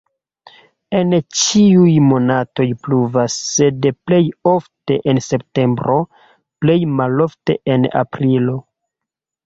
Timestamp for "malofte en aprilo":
6.99-8.63